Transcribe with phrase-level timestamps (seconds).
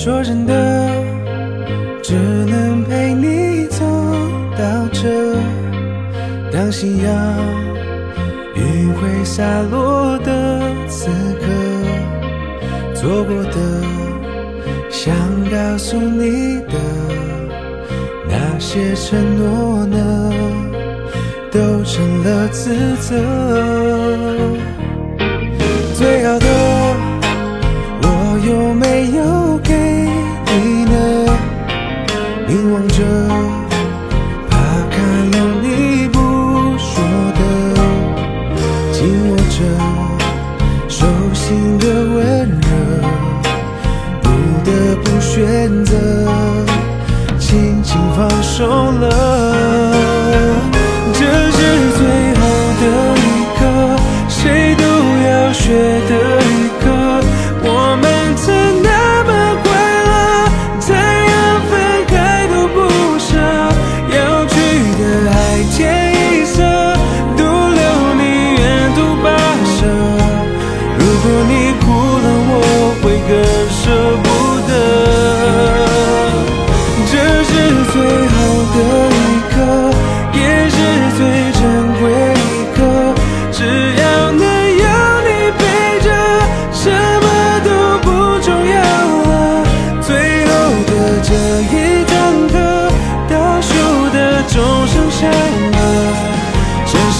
[0.00, 0.88] 说真的
[2.04, 3.84] 只能陪你走
[4.56, 5.34] 到这
[6.52, 7.12] 当夕阳
[8.54, 11.08] 余晖洒落的此
[11.40, 13.82] 刻错过的
[14.88, 15.12] 想
[15.50, 16.78] 告诉你的
[18.28, 20.32] 那些承诺呢
[21.50, 24.67] 都成了自责。
[32.48, 33.37] 凝望着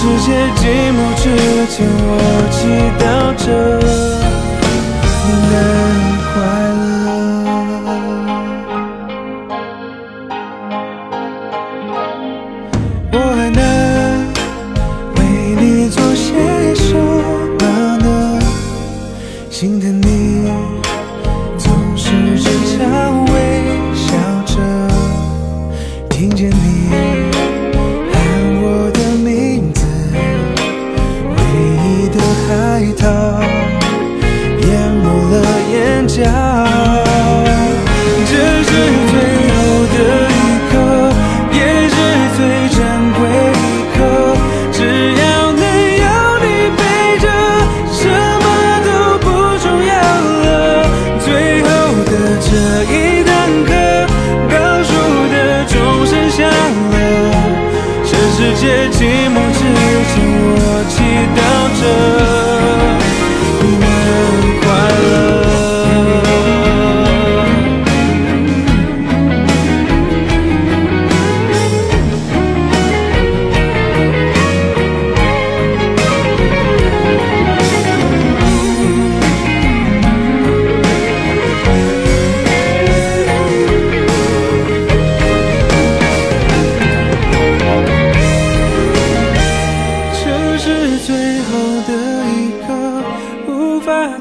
[0.01, 1.23] 世界寂寞之
[1.67, 2.09] 前，我
[2.49, 2.57] 祈
[2.97, 3.03] 祷
[3.35, 3.43] 着
[5.25, 5.53] 你能
[6.23, 6.31] 快
[6.79, 6.79] 乐。
[13.11, 13.59] 我还能
[15.17, 15.19] 为
[15.59, 16.27] 你做些
[16.75, 16.87] 什
[17.59, 17.61] 么
[17.97, 18.07] 呢？
[19.49, 19.88] 心疼。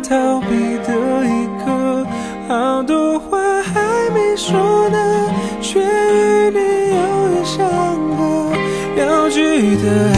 [0.03, 0.49] 逃避
[0.87, 0.89] 的
[1.25, 2.07] 一刻。
[2.49, 4.99] 好多话还没说呢，
[5.61, 6.59] 却与你
[6.97, 7.01] 有
[7.33, 7.69] 一相
[8.17, 8.23] 隔，
[9.03, 10.18] 要记得。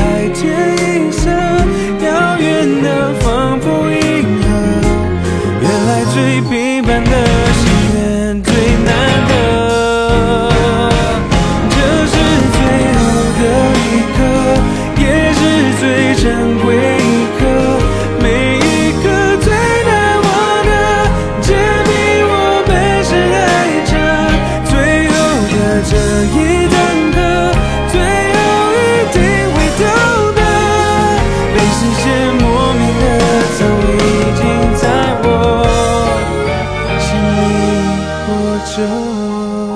[39.11, 39.70] love.